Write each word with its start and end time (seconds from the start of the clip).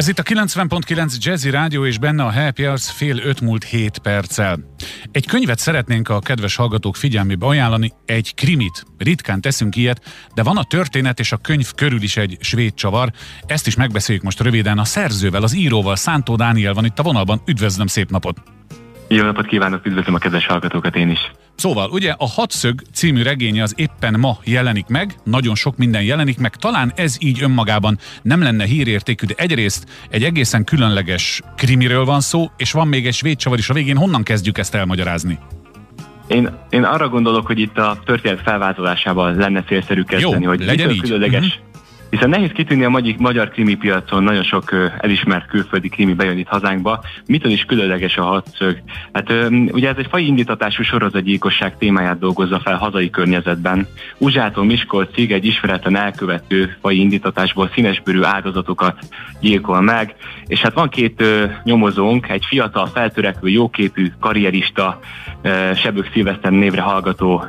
Ez 0.00 0.08
itt 0.08 0.18
a 0.18 0.22
90.9 0.22 1.18
Jazzy 1.18 1.50
Rádió, 1.50 1.86
és 1.86 1.98
benne 1.98 2.24
a 2.24 2.32
Happy 2.32 2.62
Hours 2.62 2.90
fél 2.90 3.18
öt 3.18 3.40
múlt 3.40 3.64
hét 3.64 3.98
perccel. 3.98 4.58
Egy 5.12 5.26
könyvet 5.26 5.58
szeretnénk 5.58 6.08
a 6.08 6.18
kedves 6.18 6.56
hallgatók 6.56 6.96
figyelmébe 6.96 7.46
ajánlani, 7.46 7.92
egy 8.06 8.34
krimit. 8.34 8.84
Ritkán 8.98 9.40
teszünk 9.40 9.76
ilyet, 9.76 10.02
de 10.34 10.42
van 10.42 10.56
a 10.56 10.64
történet 10.64 11.20
és 11.20 11.32
a 11.32 11.36
könyv 11.36 11.72
körül 11.74 12.02
is 12.02 12.16
egy 12.16 12.36
svéd 12.40 12.74
csavar. 12.74 13.12
Ezt 13.46 13.66
is 13.66 13.76
megbeszéljük 13.76 14.24
most 14.24 14.40
röviden 14.40 14.78
a 14.78 14.84
szerzővel, 14.84 15.42
az 15.42 15.54
íróval. 15.54 15.96
Szántó 15.96 16.36
Dániel 16.36 16.74
van 16.74 16.84
itt 16.84 16.98
a 16.98 17.02
vonalban. 17.02 17.42
Üdvözlöm, 17.46 17.86
szép 17.86 18.10
napot! 18.10 18.42
Jó 19.12 19.24
napot 19.24 19.46
kívánok, 19.46 19.86
üdvözlöm 19.86 20.14
a 20.14 20.18
kedves 20.18 20.46
hallgatókat 20.46 20.96
én 20.96 21.10
is. 21.10 21.30
Szóval, 21.54 21.90
ugye 21.90 22.14
a 22.18 22.26
Hatszög 22.26 22.82
című 22.92 23.22
regénye 23.22 23.62
az 23.62 23.74
éppen 23.76 24.20
ma 24.20 24.38
jelenik 24.44 24.86
meg, 24.86 25.14
nagyon 25.24 25.54
sok 25.54 25.76
minden 25.76 26.02
jelenik 26.02 26.38
meg, 26.38 26.56
talán 26.56 26.92
ez 26.96 27.16
így 27.20 27.42
önmagában 27.42 27.98
nem 28.22 28.42
lenne 28.42 28.64
hírértékű, 28.64 29.26
de 29.26 29.34
egyrészt 29.36 29.86
egy 30.10 30.22
egészen 30.22 30.64
különleges 30.64 31.42
krimiről 31.56 32.04
van 32.04 32.20
szó, 32.20 32.50
és 32.56 32.72
van 32.72 32.88
még 32.88 33.06
egy 33.06 33.14
svéd 33.14 33.36
csavar 33.36 33.58
is 33.58 33.70
a 33.70 33.74
végén, 33.74 33.96
honnan 33.96 34.22
kezdjük 34.22 34.58
ezt 34.58 34.74
elmagyarázni? 34.74 35.38
Én, 36.26 36.50
én 36.70 36.84
arra 36.84 37.08
gondolok, 37.08 37.46
hogy 37.46 37.58
itt 37.58 37.78
a 37.78 37.98
történet 38.04 38.40
felvázolásával 38.40 39.34
lenne 39.34 39.62
célszerű 39.62 40.02
kezdeni, 40.02 40.42
Jó, 40.42 40.48
hogy 40.48 40.64
legyen 40.64 40.90
így. 40.90 41.00
különleges, 41.00 41.46
uh-huh 41.46 41.69
hiszen 42.10 42.28
nehéz 42.28 42.50
kitűnni 42.50 42.84
a 42.84 43.00
magyar, 43.18 43.48
krimi 43.48 43.74
piacon, 43.74 44.22
nagyon 44.22 44.42
sok 44.42 44.72
elismert 44.98 45.46
külföldi 45.46 45.88
krimi 45.88 46.12
bejön 46.14 46.38
itt 46.38 46.48
hazánkba. 46.48 47.04
Mitől 47.26 47.52
is 47.52 47.64
különleges 47.64 48.16
a 48.16 48.22
hatszög? 48.22 48.82
Hát 49.12 49.32
ugye 49.70 49.88
ez 49.88 49.96
egy 49.98 50.06
fai 50.10 50.26
indítatású 50.26 50.82
sorozatgyilkosság 50.82 51.78
témáját 51.78 52.18
dolgozza 52.18 52.60
fel 52.60 52.76
hazai 52.76 53.10
környezetben. 53.10 53.86
Uzsától 54.18 54.64
Miskolcig 54.64 55.32
egy 55.32 55.44
ismeretlen 55.44 55.96
elkövető 55.96 56.76
fai 56.80 57.00
indítatásból 57.00 57.70
színesbőrű 57.74 58.22
áldozatokat 58.22 58.98
gyilkol 59.40 59.80
meg, 59.80 60.14
és 60.46 60.60
hát 60.60 60.74
van 60.74 60.88
két 60.88 61.24
nyomozónk, 61.64 62.28
egy 62.28 62.44
fiatal, 62.44 62.86
feltörekvő, 62.86 63.48
jóképű, 63.48 64.12
karrierista, 64.20 64.98
Sebők 65.76 66.10
Szilveszter 66.12 66.52
névre 66.52 66.80
hallgató 66.80 67.44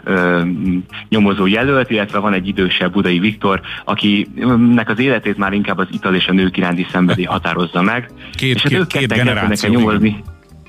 nyomozó 1.10 1.46
jelölt, 1.46 1.90
illetve 1.90 2.20
van 2.20 2.34
egy 2.34 2.48
idősebb 2.48 2.92
Budai 2.92 3.20
Viktor, 3.20 3.62
aki 3.86 4.28
nek 4.58 4.90
az 4.90 5.00
életét 5.00 5.38
már 5.38 5.54
inkább 5.54 5.78
az 5.78 5.88
ital 5.92 6.16
és 6.16 6.28
a 6.28 6.34
nők 6.34 6.58
iránti 6.58 6.86
szenvedély 6.92 7.26
határozza 7.26 7.82
meg. 7.82 8.10
Két, 8.36 8.56
és 8.56 8.62
hát 8.62 8.72
két, 8.72 8.80
ők 8.80 8.88
két 8.88 9.14
generáció. 9.14 9.72
nyomozni. 9.72 10.24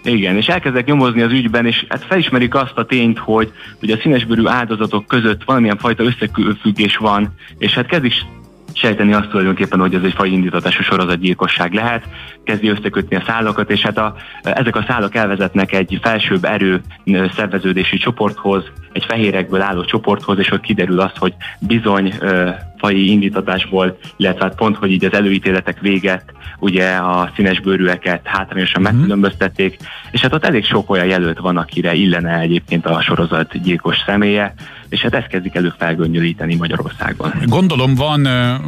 igen. 0.05 0.36
És 0.36 0.47
elkezdek 0.47 0.86
nyomozni 0.86 1.22
az 1.22 1.33
ügyben, 1.33 1.66
és 1.66 1.84
hát 1.88 2.05
felismerik 2.05 2.55
azt 2.55 2.78
a 2.78 2.84
tényt, 2.84 3.19
hogy 3.19 3.53
ugye 3.83 3.94
a 3.94 3.98
színesbőrű 4.03 4.47
áldozatok 4.47 5.06
között 5.06 5.44
valamilyen 5.44 5.78
fajta 5.78 6.03
összefüggés 6.03 6.97
van, 6.97 7.34
és 7.58 7.75
hát 7.75 7.86
kezdik 7.86 8.12
sejteni 8.75 9.12
azt 9.12 9.28
tulajdonképpen, 9.28 9.80
hogy 9.80 9.94
ez 9.94 10.03
egy 10.03 10.12
faj 10.12 10.28
indítatású 10.28 10.83
sorozatgyilkosság 10.83 11.72
lehet, 11.72 12.05
kezdi 12.44 12.69
összekötni 12.69 13.16
a 13.16 13.22
szálakat, 13.27 13.70
és 13.70 13.83
hát 13.83 13.98
a, 13.98 14.14
ezek 14.42 14.77
a 14.77 14.84
szálak 14.88 15.14
elvezetnek 15.14 15.72
egy 15.72 15.98
felsőbb 16.03 16.44
erő 16.44 16.80
szerveződési 17.36 17.97
csoporthoz, 17.97 18.64
egy 18.92 19.05
fehérekből 19.05 19.60
álló 19.60 19.84
csoporthoz, 19.84 20.38
és 20.38 20.50
ott 20.50 20.60
kiderül 20.60 21.00
az, 21.00 21.12
hogy 21.19 21.34
bizony 21.60 22.14
fai 22.83 23.11
indítatásból, 23.11 23.98
illetve 24.16 24.44
hát 24.44 24.55
pont, 24.55 24.77
hogy 24.77 24.91
így 24.91 25.05
az 25.05 25.12
előítéletek 25.12 25.80
véget, 25.80 26.25
ugye 26.58 26.88
a 26.94 27.30
színes 27.36 27.61
bőrűeket 27.61 28.20
hátrányosan 28.25 28.83
Mhm. 28.83 28.92
megkülönböztették, 28.94 29.77
és 30.11 30.20
hát 30.20 30.34
ott 30.34 30.44
elég 30.44 30.64
sok 30.64 30.91
olyan 30.91 31.06
jelölt 31.06 31.38
van, 31.38 31.56
akire 31.56 31.94
illene 31.94 32.38
egyébként 32.38 32.86
a 32.86 33.00
sorozat 33.00 33.62
gyilkos 33.62 33.97
személye, 34.06 34.55
és 34.93 35.01
hát 35.01 35.15
ezt 35.15 35.27
kezdik 35.27 35.55
elő 35.55 35.73
felgöngyölíteni 35.79 36.55
Magyarországon. 36.55 37.33
Gondolom 37.45 37.95
van, 37.95 38.27
e, 38.27 38.61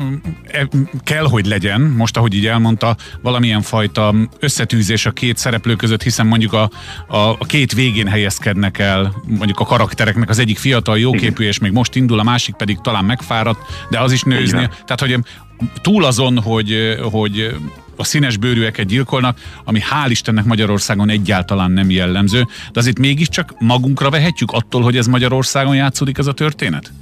kell, 1.03 1.25
hogy 1.25 1.47
legyen, 1.47 1.81
most 1.81 2.17
ahogy 2.17 2.35
így 2.35 2.47
elmondta, 2.47 2.97
valamilyen 3.23 3.63
fajta 3.63 4.15
összetűzés 4.39 5.07
a 5.07 5.11
két 5.11 5.37
szereplő 5.37 5.75
között, 5.75 6.03
hiszen 6.03 6.27
mondjuk 6.27 6.53
a, 6.53 6.71
a, 7.07 7.17
a 7.17 7.45
két 7.47 7.73
végén 7.73 8.07
helyezkednek 8.07 8.79
el 8.79 9.15
mondjuk 9.27 9.61
a 9.61 9.65
karaktereknek, 9.65 10.29
az 10.29 10.39
egyik 10.39 10.59
fiatal, 10.59 10.99
jóképű, 10.99 11.45
és 11.45 11.59
még 11.59 11.73
most 11.73 11.95
indul, 11.95 12.19
a 12.19 12.23
másik 12.23 12.55
pedig 12.55 12.79
talán 12.83 13.05
megfáradt, 13.05 13.61
de 13.91 14.01
az 14.01 14.13
is 14.13 14.23
nőzni. 14.23 14.69
Tehát, 14.85 15.01
hogy 15.01 15.19
túl 15.83 16.05
azon, 16.05 16.41
hogy, 16.41 16.97
hogy 17.11 17.55
a 17.97 18.05
színes 18.05 18.37
bőrűeket 18.37 18.87
gyilkolnak, 18.87 19.39
ami 19.65 19.81
hál' 19.81 20.11
Istennek 20.11 20.45
Magyarországon 20.45 21.09
egyáltalán 21.09 21.71
nem 21.71 21.91
jellemző, 21.91 22.47
de 22.73 22.81
azért 22.81 22.99
mégiscsak 22.99 23.55
magunkra 23.59 24.11
vehetjük 24.11 24.51
attól, 24.51 24.83
hogy 24.83 24.97
ez 24.97 25.07
Magyarországon 25.07 25.75
játszódik 25.75 26.19
ez 26.19 26.27
a 26.27 26.33
történet? 26.33 26.93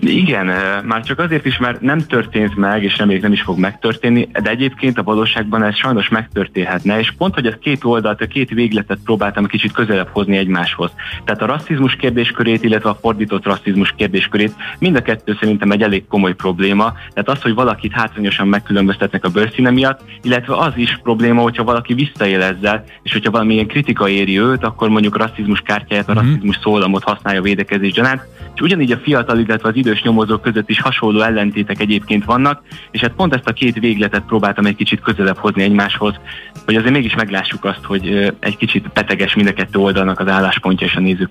Igen, 0.00 0.46
már 0.84 1.02
csak 1.02 1.18
azért 1.18 1.46
is, 1.46 1.58
mert 1.58 1.80
nem 1.80 1.98
történt 1.98 2.56
meg, 2.56 2.82
és 2.82 2.98
reméljük 2.98 3.22
nem 3.22 3.32
is 3.32 3.42
fog 3.42 3.58
megtörténni, 3.58 4.28
de 4.42 4.50
egyébként 4.50 4.98
a 4.98 5.02
valóságban 5.02 5.62
ez 5.62 5.76
sajnos 5.76 6.08
megtörténhetne, 6.08 6.98
és 6.98 7.10
pont, 7.18 7.34
hogy 7.34 7.46
ez 7.46 7.54
két 7.60 7.84
oldalt, 7.84 8.20
a 8.20 8.26
két 8.26 8.50
végletet 8.50 8.98
próbáltam 9.04 9.46
kicsit 9.46 9.72
közelebb 9.72 10.08
hozni 10.12 10.36
egymáshoz. 10.36 10.90
Tehát 11.24 11.42
a 11.42 11.46
rasszizmus 11.46 11.96
kérdéskörét, 11.96 12.64
illetve 12.64 12.88
a 12.88 12.98
fordított 13.00 13.44
rasszizmus 13.44 13.94
kérdéskörét, 13.96 14.54
mind 14.78 14.96
a 14.96 15.02
kettő 15.02 15.36
szerintem 15.40 15.70
egy 15.70 15.82
elég 15.82 16.06
komoly 16.06 16.34
probléma. 16.34 16.92
Tehát 17.14 17.28
az, 17.28 17.42
hogy 17.42 17.54
valakit 17.54 17.92
hátrányosan 17.92 18.48
megkülönböztetnek 18.48 19.24
a 19.24 19.28
bőrszíne 19.28 19.70
miatt, 19.70 20.00
illetve 20.22 20.56
az 20.56 20.72
is 20.76 20.98
probléma, 21.02 21.42
hogyha 21.42 21.64
valaki 21.64 21.94
visszaél 21.94 22.42
ezzel, 22.42 22.84
és 23.02 23.12
hogyha 23.12 23.30
valamilyen 23.30 23.66
kritika 23.66 24.08
éri 24.08 24.40
őt, 24.40 24.64
akkor 24.64 24.88
mondjuk 24.88 25.16
rasszizmus 25.16 25.60
kártyáját, 25.60 26.08
a 26.08 26.12
Mhm. 26.12 26.24
rasszizmus 26.24 26.58
szólamot 26.62 27.02
használja 27.02 27.42
védekezés 27.42 27.92
gyanánt, 27.92 28.22
és 28.54 28.60
ugyanígy 28.60 28.92
a 28.92 28.98
fiatal, 29.02 29.38
illetve 29.38 29.68
az 29.68 29.76
idős 29.76 30.02
nyomozók 30.02 30.42
között 30.42 30.68
is 30.68 30.80
hasonló 30.80 31.20
ellentétek 31.20 31.80
egyébként 31.80 32.24
vannak, 32.24 32.62
és 32.90 33.00
hát 33.00 33.12
pont 33.12 33.34
ezt 33.34 33.48
a 33.48 33.52
két 33.52 33.78
végletet 33.78 34.22
próbáltam 34.22 34.66
egy 34.66 34.76
kicsit 34.76 35.00
közelebb 35.00 35.36
hozni 35.36 35.62
egymáshoz, 35.62 36.14
hogy 36.64 36.74
azért 36.74 36.92
mégis 36.92 37.14
meglássuk 37.14 37.64
azt, 37.64 37.84
hogy 37.84 38.34
egy 38.40 38.56
kicsit 38.56 38.92
beteges 38.92 39.34
mind 39.34 39.48
a 39.48 39.52
kettő 39.52 39.78
oldalnak 39.78 40.20
az 40.20 40.28
álláspontja 40.28 40.86
és 40.86 40.94
a 40.94 41.00
nézők 41.00 41.30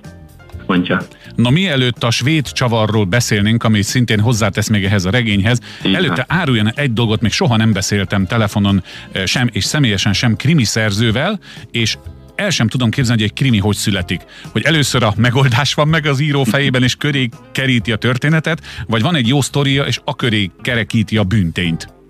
pontja. 0.66 1.02
Na 1.36 1.50
mielőtt 1.50 2.04
a 2.04 2.12
svéd 2.12 2.52
csavarról 2.52 3.06
beszélnénk, 3.06 3.64
ami 3.64 3.82
szintén 3.82 4.20
hozzátesz 4.20 4.70
még 4.70 4.84
ehhez 4.84 5.06
a 5.06 5.09
regényhez, 5.09 5.59
van. 5.84 5.96
előtte 5.96 6.26
áruljon 6.28 6.72
egy 6.76 6.94
dolgot, 6.94 7.22
még 7.22 7.32
soha 7.32 7.58
nem 7.58 7.74
beszéltem 7.74 8.26
telefonon 8.26 8.84
sem, 9.26 9.50
és 9.52 9.64
személyesen 9.64 10.14
sem 10.14 10.36
krimi 10.36 10.64
szerzővel, 10.64 11.40
és 11.72 11.98
el 12.36 12.50
sem 12.50 12.68
tudom 12.68 12.90
képzelni, 12.90 13.22
hogy 13.22 13.30
egy 13.31 13.38
krimi 13.38 13.58
hogy 13.58 13.75
születik. 13.75 14.22
Hogy 14.52 14.64
először 14.64 15.03
a 15.03 15.14
megoldás 15.18 15.74
van 15.74 15.88
meg 15.88 16.06
az 16.06 16.19
író 16.19 16.44
fejében, 16.44 16.84
és 16.84 16.96
köré 16.96 17.30
keríti 17.52 17.92
a 17.92 17.96
történetet, 17.96 18.62
vagy 18.88 19.02
van 19.02 19.16
egy 19.16 19.28
jó 19.28 19.42
sztoria, 19.42 19.84
és 19.84 20.00
a 20.03 20.16
köré 20.16 20.52
kerekíti 20.62 21.18
a 21.18 21.24
bűntényt. 21.24 22.01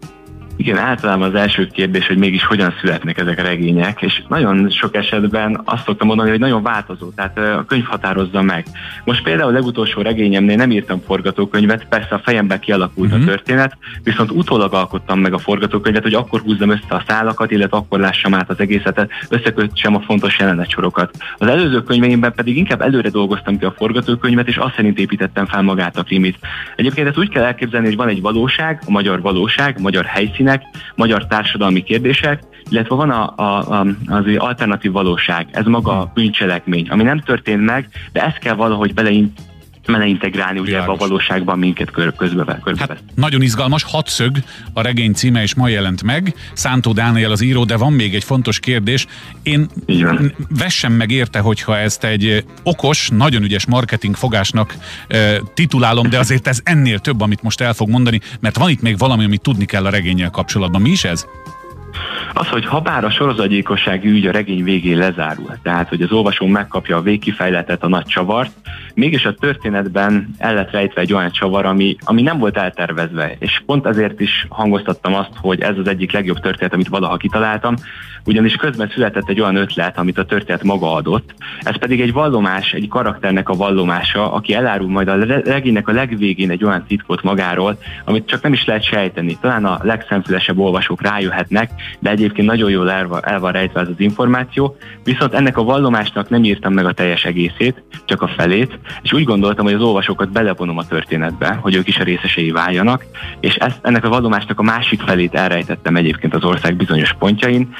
Igen, 0.55 0.77
általában 0.77 1.27
az 1.27 1.35
első 1.35 1.67
kérdés, 1.67 2.07
hogy 2.07 2.17
mégis 2.17 2.43
hogyan 2.43 2.73
születnek 2.81 3.17
ezek 3.17 3.39
a 3.39 3.43
regények, 3.43 4.01
és 4.01 4.23
nagyon 4.27 4.69
sok 4.69 4.95
esetben 4.95 5.61
azt 5.65 5.85
szoktam 5.85 6.07
mondani, 6.07 6.29
hogy 6.29 6.39
nagyon 6.39 6.63
változó, 6.63 7.09
tehát 7.09 7.37
a 7.37 7.65
könyv 7.67 7.85
határozza 7.85 8.41
meg. 8.41 8.65
Most 9.03 9.23
például 9.23 9.49
a 9.49 9.53
legutolsó 9.53 10.01
regényemnél 10.01 10.55
nem 10.55 10.71
írtam 10.71 11.01
forgatókönyvet, 11.05 11.85
persze 11.87 12.15
a 12.15 12.21
fejemben 12.23 12.59
kialakult 12.59 13.09
Mhm. 13.09 13.19
uh-huh. 13.19 13.33
a 13.33 13.35
történet, 13.35 13.77
viszont 14.03 14.31
utólag 14.31 14.73
alkottam 14.73 15.19
meg 15.19 15.33
a 15.33 15.37
forgatókönyvet, 15.37 16.03
hogy 16.03 16.13
akkor 16.13 16.41
húzzam 16.41 16.69
össze 16.69 16.85
a 16.89 17.03
szálakat, 17.07 17.51
illetve 17.51 17.77
akkor 17.77 17.99
lássam 17.99 18.33
át 18.33 18.49
az 18.49 18.59
egészet, 18.59 19.07
összekötsem 19.29 19.95
a 19.95 19.99
fontos 19.99 20.39
jelenetsorokat. 20.39 21.17
Az 21.37 21.47
előző 21.47 21.83
könyveimben 21.83 22.33
pedig 22.33 22.57
inkább 22.57 22.81
előre 22.81 23.09
dolgoztam 23.09 23.57
ki 23.57 23.65
a 23.65 23.73
forgatókönyvet, 23.77 24.47
és 24.47 24.57
azt 24.57 24.75
szerint 24.75 24.99
építettem 24.99 25.45
fel 25.45 25.61
magát 25.61 25.97
a 25.97 26.03
krimit. 26.03 26.37
Egyébként 26.75 27.07
ezt 27.07 27.17
úgy 27.17 27.29
kell 27.29 27.43
elképzelni, 27.43 27.87
hogy 27.87 27.95
van 27.95 28.07
egy 28.07 28.21
valóság, 28.21 28.81
a 28.85 28.91
magyar 28.91 29.21
valóság, 29.21 29.75
a 29.77 29.81
magyar 29.81 30.05
helyszínek, 30.05 30.50
magyar 30.95 31.27
társadalmi 31.27 31.83
kérdések, 31.83 32.43
illetve 32.69 32.95
van 32.95 33.09
a, 33.09 33.33
a, 33.35 33.79
a, 33.79 33.85
az 34.07 34.23
alternatív 34.37 34.91
valóság, 34.91 35.47
ez 35.51 35.65
maga 35.65 35.99
a 35.99 36.11
bűncselekmény, 36.13 36.89
ami 36.89 37.03
nem 37.03 37.19
történt 37.19 37.65
meg, 37.65 37.87
de 38.11 38.25
ezt 38.25 38.37
kell 38.37 38.55
valahogy 38.55 38.93
belein, 38.93 39.33
beleintegrálni 39.85 40.59
ugye 40.59 40.71
ebbe 40.71 40.77
a 40.77 40.83
Világos. 40.83 41.07
valóságban 41.07 41.59
minket 41.59 41.91
kör, 41.91 42.15
közbe. 42.15 42.59
Hát 42.77 43.03
nagyon 43.15 43.41
izgalmas, 43.41 43.83
hatszög 43.83 44.37
a 44.73 44.81
regény 44.81 45.13
címe, 45.13 45.41
és 45.41 45.55
ma 45.55 45.67
jelent 45.67 46.03
meg. 46.03 46.35
Szántó 46.53 46.93
Dániel 46.93 47.31
az 47.31 47.41
író, 47.41 47.63
de 47.63 47.77
van 47.77 47.93
még 47.93 48.15
egy 48.15 48.23
fontos 48.23 48.59
kérdés. 48.59 49.07
Én 49.43 49.69
vessem 50.49 50.93
meg 50.93 51.11
érte, 51.11 51.39
hogyha 51.39 51.77
ezt 51.77 52.03
egy 52.03 52.25
eh, 52.25 52.39
okos, 52.63 53.09
nagyon 53.09 53.43
ügyes 53.43 53.65
marketing 53.65 54.15
fogásnak 54.15 54.75
eh, 55.07 55.37
titulálom, 55.53 56.09
de 56.09 56.19
azért 56.19 56.47
ez 56.47 56.59
ennél 56.63 56.99
több, 56.99 57.21
amit 57.21 57.41
most 57.43 57.61
el 57.61 57.73
fog 57.73 57.89
mondani, 57.89 58.19
mert 58.39 58.57
van 58.57 58.69
itt 58.69 58.81
még 58.81 58.97
valami, 58.97 59.23
amit 59.23 59.41
tudni 59.41 59.65
kell 59.65 59.85
a 59.85 59.89
regényel 59.89 60.29
kapcsolatban. 60.29 60.81
Mi 60.81 60.89
is 60.89 61.03
ez? 61.03 61.25
Az, 62.33 62.47
hogy 62.47 62.65
ha 62.65 62.79
bár 62.79 63.03
a 63.03 63.09
sorozatgyilkossági 63.09 64.09
ügy 64.09 64.27
a 64.27 64.31
regény 64.31 64.63
végén 64.63 64.97
lezárul, 64.97 65.57
tehát 65.63 65.89
hogy 65.89 66.01
az 66.01 66.11
olvasó 66.11 66.45
megkapja 66.45 66.97
a 66.97 67.01
végkifejletet, 67.01 67.83
a 67.83 67.87
nagy 67.87 68.05
csavart, 68.05 68.51
mégis 68.93 69.25
a 69.25 69.33
történetben 69.33 70.29
el 70.37 70.53
lett 70.53 70.71
rejtve 70.71 71.01
egy 71.01 71.13
olyan 71.13 71.31
csavar, 71.31 71.65
ami, 71.65 71.95
ami 72.03 72.21
nem 72.21 72.37
volt 72.37 72.57
eltervezve, 72.57 73.35
és 73.39 73.61
pont 73.65 73.85
azért 73.85 74.19
is 74.19 74.45
hangoztattam 74.49 75.13
azt, 75.13 75.31
hogy 75.35 75.61
ez 75.61 75.77
az 75.77 75.87
egyik 75.87 76.11
legjobb 76.11 76.39
történet, 76.39 76.73
amit 76.73 76.87
valaha 76.87 77.17
kitaláltam, 77.17 77.75
ugyanis 78.25 78.55
közben 78.55 78.91
született 78.93 79.29
egy 79.29 79.41
olyan 79.41 79.55
ötlet, 79.55 79.97
amit 79.97 80.17
a 80.17 80.25
történet 80.25 80.63
maga 80.63 80.93
adott, 80.93 81.33
ez 81.61 81.77
pedig 81.77 82.01
egy 82.01 82.13
vallomás, 82.13 82.73
egy 82.73 82.87
karakternek 82.87 83.49
a 83.49 83.53
vallomása, 83.53 84.33
aki 84.33 84.53
elárul 84.53 84.89
majd 84.89 85.07
a 85.07 85.25
regénynek 85.25 85.87
a 85.87 85.91
legvégén 85.91 86.51
egy 86.51 86.63
olyan 86.63 86.85
titkot 86.87 87.23
magáról, 87.23 87.77
amit 88.05 88.27
csak 88.27 88.41
nem 88.41 88.53
is 88.53 88.65
lehet 88.65 88.83
sejteni. 88.83 89.37
Talán 89.41 89.65
a 89.65 89.79
legszemfülesebb 89.81 90.57
olvasók 90.57 91.01
rájöhetnek, 91.01 91.71
de 91.99 92.09
egyébként 92.21 92.47
nagyon 92.47 92.69
jól 92.69 92.91
el, 92.91 93.19
el 93.21 93.39
van 93.39 93.51
rejtve 93.51 93.79
ez 93.79 93.87
az 93.87 93.99
információ, 93.99 94.77
viszont 95.03 95.33
ennek 95.33 95.57
a 95.57 95.63
vallomásnak 95.63 96.29
nem 96.29 96.43
írtam 96.43 96.73
meg 96.73 96.85
a 96.85 96.91
teljes 96.91 97.25
egészét, 97.25 97.83
csak 98.05 98.21
a 98.21 98.27
felét, 98.37 98.79
és 99.01 99.13
úgy 99.13 99.23
gondoltam, 99.23 99.65
hogy 99.65 99.73
az 99.73 99.81
olvasókat 99.81 100.31
belevonom 100.31 100.77
a 100.77 100.87
történetbe, 100.87 101.57
hogy 101.61 101.75
ők 101.75 101.87
is 101.87 101.97
a 101.97 102.03
részesei 102.03 102.51
váljanak, 102.51 103.05
és 103.39 103.55
ezt, 103.55 103.79
ennek 103.81 104.05
a 104.05 104.09
vallomásnak 104.09 104.59
a 104.59 104.63
másik 104.63 105.01
felét 105.01 105.33
elrejtettem 105.33 105.95
egyébként 105.95 106.33
az 106.33 106.43
ország 106.43 106.75
bizonyos 106.75 107.13
pontjain. 107.19 107.73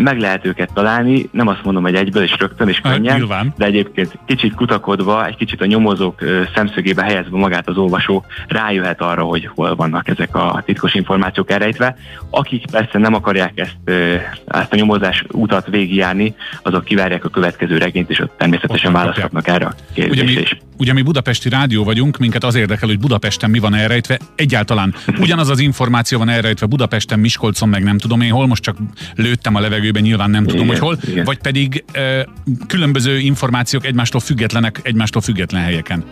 Meg 0.00 0.20
lehet 0.20 0.46
őket 0.46 0.72
találni, 0.74 1.28
nem 1.32 1.48
azt 1.48 1.64
mondom, 1.64 1.82
hogy 1.82 1.94
egyből 1.94 2.22
és 2.22 2.36
rögtön 2.38 2.68
és 2.68 2.80
könnyen, 2.80 3.52
de 3.56 3.64
egyébként 3.64 4.18
kicsit 4.26 4.54
kutakodva, 4.54 5.26
egy 5.26 5.36
kicsit 5.36 5.60
a 5.60 5.66
nyomozók 5.66 6.20
szemszögébe 6.54 7.02
helyezve 7.02 7.38
magát 7.38 7.68
az 7.68 7.76
olvasó 7.76 8.24
rájöhet 8.48 9.00
arra, 9.00 9.22
hogy 9.22 9.50
hol 9.54 9.74
vannak 9.74 10.08
ezek 10.08 10.36
a 10.36 10.62
titkos 10.64 10.94
információk 10.94 11.50
elrejtve. 11.50 11.96
Akik 12.30 12.70
persze 12.70 12.98
nem 12.98 13.14
akarják 13.14 13.52
ezt, 13.54 13.76
ezt 14.46 14.72
a 14.72 14.76
nyomozás 14.76 15.24
utat 15.30 15.66
végigjárni, 15.66 16.34
azok 16.62 16.84
kivárják 16.84 17.24
a 17.24 17.28
következő 17.28 17.78
regényt, 17.78 18.10
és 18.10 18.18
ott 18.18 18.32
természetesen 18.36 18.92
választhatnak 18.92 19.48
erre 19.48 19.64
a 19.64 19.74
kérdésre 19.92 20.24
ugye 20.24 20.40
mi, 20.40 20.46
ugye 20.78 20.92
mi 20.92 21.02
budapesti 21.02 21.48
rádió 21.48 21.84
vagyunk, 21.84 22.18
minket 22.18 22.44
az 22.44 22.54
érdekel, 22.54 22.88
hogy 22.88 22.98
Budapesten 22.98 23.50
mi 23.50 23.58
van 23.58 23.74
elrejtve. 23.74 24.18
Egyáltalán 24.34 24.94
ugyanaz 25.18 25.48
az 25.48 25.58
információ 25.58 26.18
van 26.18 26.28
elrejtve 26.28 26.66
Budapesten, 26.66 27.18
Miskolcon, 27.18 27.68
meg 27.68 27.82
nem 27.82 27.98
tudom 27.98 28.20
én 28.20 28.30
hol, 28.30 28.46
most 28.46 28.62
csak 28.62 28.76
lőttem 29.14 29.54
a 29.54 29.60
levegőben, 29.60 30.02
nyilván 30.02 30.30
nem 30.30 30.44
tudom, 30.44 30.66
igen, 30.66 30.78
hogy 30.78 30.88
hol, 30.88 31.10
igen. 31.10 31.24
vagy 31.24 31.38
pedig 31.38 31.84
e, 31.92 32.26
különböző 32.66 33.18
információk 33.18 33.86
egymástól 33.86 34.20
függetlenek, 34.20 34.80
egymástól 34.82 35.22
független 35.22 35.62
helyeken. 35.62 36.04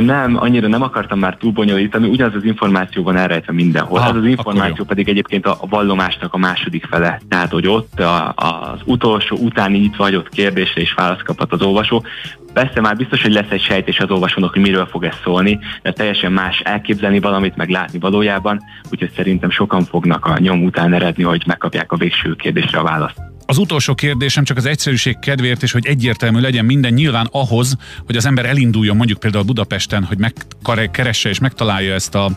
Nem, 0.00 0.36
annyira 0.36 0.68
nem 0.68 0.82
akartam 0.82 1.18
már 1.18 1.36
túl 1.36 1.52
bonyolítani, 1.52 2.08
ugyanaz 2.08 2.34
az 2.34 2.44
információ 2.44 3.02
van 3.02 3.16
elrejtve 3.16 3.52
mindenhol. 3.52 3.98
Aha, 3.98 4.08
Ez 4.08 4.16
az 4.16 4.24
információ 4.24 4.84
pedig 4.84 5.08
egyébként 5.08 5.46
a 5.46 5.58
vallomásnak 5.68 6.34
a 6.34 6.38
második 6.38 6.84
fele. 6.84 7.20
Tehát, 7.28 7.50
hogy 7.50 7.66
ott 7.66 8.00
a, 8.00 8.32
az 8.36 8.80
utolsó 8.84 9.36
utáni 9.36 9.78
itt 9.78 9.96
vagyott 9.96 10.28
kérdésre 10.28 10.80
is 10.80 10.92
választ 10.92 11.22
kaphat 11.22 11.52
az 11.52 11.62
olvasó. 11.62 12.04
Persze 12.52 12.80
már 12.80 12.96
biztos, 12.96 13.22
hogy 13.22 13.32
lesz 13.32 13.50
egy 13.50 13.62
sejtés 13.62 13.98
az 13.98 14.10
olvasónak, 14.10 14.52
hogy 14.52 14.62
miről 14.62 14.86
fog 14.86 15.04
ez 15.04 15.14
szólni, 15.24 15.58
de 15.82 15.92
teljesen 15.92 16.32
más 16.32 16.60
elképzelni 16.60 17.20
valamit, 17.20 17.56
meg 17.56 17.68
látni 17.68 17.98
valójában, 17.98 18.60
úgyhogy 18.90 19.10
szerintem 19.16 19.50
sokan 19.50 19.84
fognak 19.84 20.26
a 20.26 20.38
nyom 20.38 20.64
után 20.64 20.92
eredni, 20.92 21.22
hogy 21.22 21.42
megkapják 21.46 21.92
a 21.92 21.96
végső 21.96 22.34
kérdésre 22.34 22.78
a 22.78 22.82
választ. 22.82 23.29
Az 23.50 23.58
utolsó 23.58 23.94
kérdésem 23.94 24.44
csak 24.44 24.56
az 24.56 24.66
egyszerűség 24.66 25.18
kedvéért, 25.18 25.62
és 25.62 25.72
hogy 25.72 25.86
egyértelmű 25.86 26.40
legyen 26.40 26.64
minden 26.64 26.92
nyilván 26.92 27.28
ahhoz, 27.30 27.76
hogy 28.06 28.16
az 28.16 28.26
ember 28.26 28.44
elinduljon 28.44 28.96
mondjuk 28.96 29.18
például 29.18 29.44
Budapesten, 29.44 30.04
hogy 30.04 30.18
megkeresse 30.18 31.28
és 31.28 31.38
megtalálja 31.38 31.94
ezt 31.94 32.14
a 32.14 32.30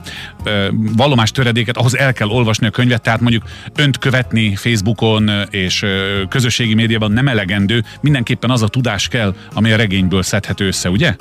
e, 0.44 0.72
vallomás 0.96 1.32
töredéket, 1.32 1.78
ahhoz 1.78 1.98
el 1.98 2.14
kell 2.14 2.28
olvasni 2.28 2.68
a 2.68 2.70
könyvet, 2.70 3.02
tehát 3.02 3.20
mondjuk 3.22 3.44
önt 3.76 3.98
követni 3.98 4.56
Facebookon 4.56 5.32
és 5.50 5.84
e, 5.84 5.88
közösségi 6.30 6.74
médiában 6.74 7.12
nem 7.12 7.28
elegendő, 7.28 7.84
mindenképpen 8.02 8.50
az 8.50 8.62
a 8.62 8.68
tudás 8.68 9.08
kell, 9.08 9.36
ami 9.54 9.72
a 9.72 9.76
regényből 9.76 10.24
szedhető 10.24 10.68
össze, 10.68 10.90
ugye? 10.90 11.16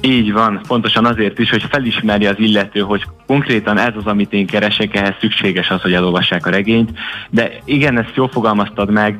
Így 0.00 0.32
van, 0.32 0.60
pontosan 0.66 1.04
azért 1.04 1.38
is, 1.38 1.50
hogy 1.50 1.64
felismerje 1.70 2.28
az 2.28 2.38
illető, 2.38 2.80
hogy 2.80 3.04
konkrétan 3.28 3.78
ez 3.78 3.92
az, 3.96 4.06
amit 4.06 4.32
én 4.32 4.46
keresek, 4.46 4.96
ehhez 4.96 5.14
szükséges 5.20 5.70
az, 5.70 5.80
hogy 5.80 5.92
elolvassák 5.92 6.46
a 6.46 6.50
regényt. 6.50 6.90
De 7.30 7.50
igen, 7.64 7.98
ezt 7.98 8.12
jól 8.14 8.28
fogalmaztad 8.28 8.90
meg, 8.90 9.16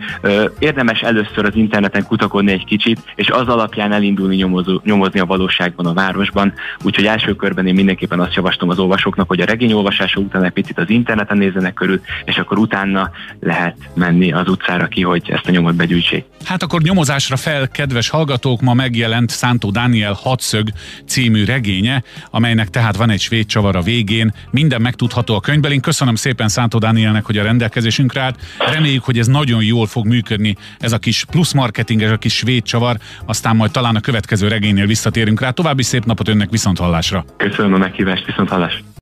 érdemes 0.59 1.01
először 1.01 1.45
az 1.45 1.55
interneten 1.55 2.07
kutakodni 2.07 2.53
egy 2.53 2.65
kicsit, 2.65 3.01
és 3.15 3.29
az 3.29 3.49
alapján 3.49 3.93
elindulni 3.93 4.37
nyomozó, 4.37 4.81
nyomozni 4.85 5.21
a 5.21 5.25
valóságban, 5.25 5.87
a 5.87 5.93
városban. 5.93 6.53
Úgyhogy 6.83 7.07
első 7.07 7.35
körben 7.35 7.67
én 7.67 7.75
mindenképpen 7.75 8.21
azt 8.21 8.35
javaslom 8.35 8.71
az 8.71 8.79
olvasóknak, 8.79 9.29
hogy 9.29 9.41
a 9.41 9.45
regény 9.45 9.73
olvasása 9.73 10.21
után 10.21 10.45
egy 10.45 10.51
picit 10.51 10.79
az 10.79 10.91
interneten 10.91 11.39
nézzenek 11.39 11.75
körül, 11.75 12.01
és 12.25 12.39
akkor 12.39 12.59
utána 12.59 13.11
lehet 13.41 13.77
menni 13.95 14.33
az 14.33 14.49
utcára 14.49 14.87
ki, 14.87 15.03
hogy 15.03 15.31
ezt 15.31 15.47
a 15.47 15.51
nyomot 15.51 15.75
begyűjtsék. 15.75 16.25
Hát 16.45 16.63
akkor 16.63 16.83
nyomozásra 16.83 17.37
fel, 17.37 17.69
kedves 17.69 18.09
hallgatók, 18.09 18.61
ma 18.61 18.75
megjelent 18.75 19.31
Szántó 19.31 19.71
Dániel 19.71 20.13
hatszög 20.13 20.69
című 21.07 21.45
regénye, 21.45 22.03
amelynek 22.31 22.69
tehát 22.69 22.97
van 22.97 23.11
egy 23.11 23.21
svéd 23.21 23.47
csavar 23.47 23.77
a 23.77 23.83
végén. 23.99 24.33
Minden 24.51 24.81
megtudható 24.81 25.35
a 25.35 25.41
könyvben. 25.41 25.73
Én 25.73 25.81
köszönöm 25.81 26.15
szépen 26.15 26.49
Szántó 26.49 26.79
Dánielnek, 26.79 27.25
hogy 27.25 27.39
a 27.39 27.43
rendelkezésünkre 27.43 28.21
állt. 28.21 28.39
Reméljük, 28.59 29.05
hogy 29.05 29.19
ez 29.19 29.27
nagyon 29.27 29.63
jól 29.63 29.87
fog 29.87 30.07
működni, 30.07 30.57
ez 30.79 30.93
a 30.93 30.99
kis 30.99 31.25
plusz 31.25 31.53
marketing, 31.53 32.03
ez 32.03 32.11
a 32.11 32.17
kis 32.17 32.37
svéd 32.37 32.63
csavar, 32.63 32.97
aztán 33.27 33.57
majd 33.57 33.71
talán 33.71 33.97
a 33.97 34.01
következő 34.01 34.49
regénynél 34.49 34.87
visszatérünk 34.87 35.41
rá. 35.41 35.51
További 35.51 35.83
szép 35.83 36.05
napot 36.05 36.29
önnek 36.29 36.51
viszont 36.51 36.79
hallásra. 36.79 37.25
Köszönöm 37.37 37.75
a 37.75 37.79
meghívást, 37.79 38.27
viszont 38.27 38.49
hallásra. 38.49 38.81